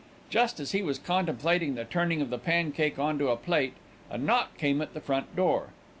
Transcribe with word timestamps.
Just 0.31 0.59
as 0.59 0.71
he 0.71 0.81
was 0.81 0.97
contemplating 0.97 1.75
the 1.75 1.85
turning 1.85 2.23
of 2.23 2.31
the 2.31 2.39
pancake 2.39 2.97
on 2.97 3.19
to 3.19 3.27
a 3.29 3.37
plate, 3.37 3.75
a 4.09 4.17
knock 4.17 4.57
came 4.57 4.81
at 4.81 4.95
the 4.95 4.99
front 4.99 5.35
door. 5.35 5.69